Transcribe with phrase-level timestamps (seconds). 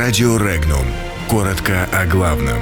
[0.00, 0.86] Радио Регнум.
[1.28, 2.58] Коротко о главном.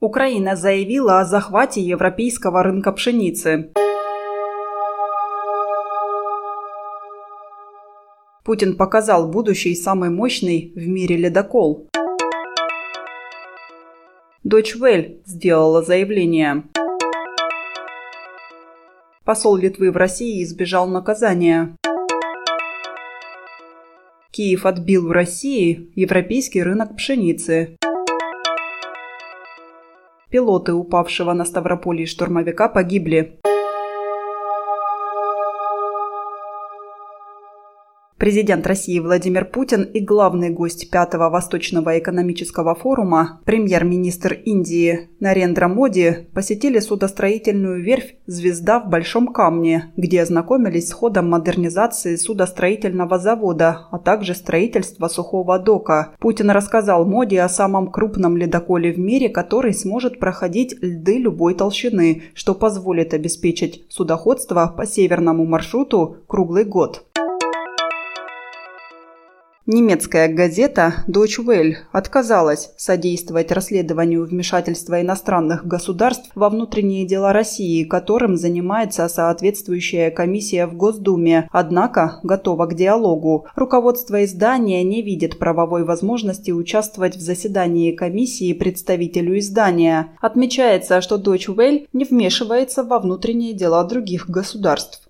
[0.00, 3.72] Украина заявила о захвате европейского рынка пшеницы.
[8.42, 11.90] Путин показал будущий самый мощный в мире ледокол.
[14.44, 16.62] Дочь Вель сделала заявление.
[19.26, 21.76] Посол Литвы в России избежал наказания.
[24.36, 27.78] Киев отбил в России европейский рынок пшеницы.
[30.30, 33.40] Пилоты упавшего на Ставрополье штурмовика погибли.
[38.18, 46.26] Президент России Владимир Путин и главный гость Пятого Восточного экономического форума, премьер-министр Индии Нарендра Моди,
[46.32, 53.98] посетили судостроительную верфь «Звезда в Большом Камне», где ознакомились с ходом модернизации судостроительного завода, а
[53.98, 56.14] также строительства сухого дока.
[56.18, 62.22] Путин рассказал Моди о самом крупном ледоколе в мире, который сможет проходить льды любой толщины,
[62.32, 67.04] что позволит обеспечить судоходство по северному маршруту круглый год.
[69.68, 78.36] Немецкая газета Deutsche Welle отказалась содействовать расследованию вмешательства иностранных государств во внутренние дела России, которым
[78.36, 83.48] занимается соответствующая комиссия в Госдуме, однако готова к диалогу.
[83.56, 90.16] Руководство издания не видит правовой возможности участвовать в заседании комиссии представителю издания.
[90.20, 95.02] Отмечается, что Deutsche Welle не вмешивается во внутренние дела других государств.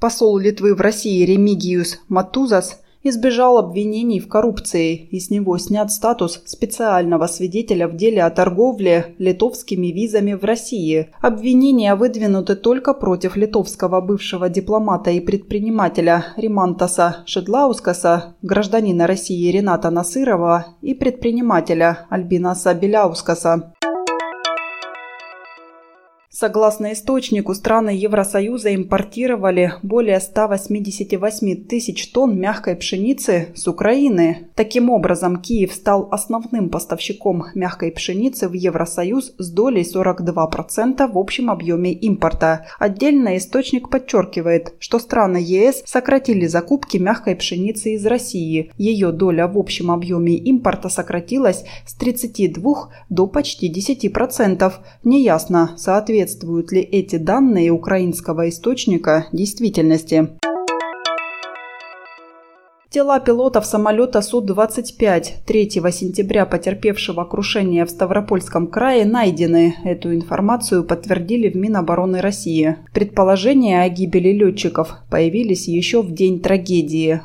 [0.00, 6.42] Посол Литвы в России Ремигиус Матузас избежал обвинений в коррупции и с него снят статус
[6.44, 11.08] специального свидетеля в деле о торговле литовскими визами в России.
[11.20, 20.66] Обвинения выдвинуты только против литовского бывшего дипломата и предпринимателя Римантаса Шедлаускаса, гражданина России Рената Насырова
[20.82, 23.72] и предпринимателя Альбинаса Беляускаса.
[26.38, 34.50] Согласно источнику, страны Евросоюза импортировали более 188 тысяч тонн мягкой пшеницы с Украины.
[34.54, 41.50] Таким образом, Киев стал основным поставщиком мягкой пшеницы в Евросоюз с долей 42% в общем
[41.50, 42.66] объеме импорта.
[42.78, 48.72] Отдельно источник подчеркивает, что страны ЕС сократили закупки мягкой пшеницы из России.
[48.76, 54.70] Ее доля в общем объеме импорта сократилась с 32 до почти 10%.
[55.02, 60.28] Неясно, соответственно, соответствуют ли эти данные украинского источника действительности.
[62.90, 69.74] Тела пилотов самолета Су-25 3 сентября потерпевшего крушение в Ставропольском крае найдены.
[69.84, 72.76] Эту информацию подтвердили в Минобороны России.
[72.94, 77.20] Предположения о гибели летчиков появились еще в день трагедии.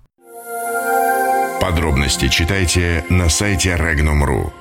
[1.61, 4.60] Подробности читайте на сайте Regnum.ru.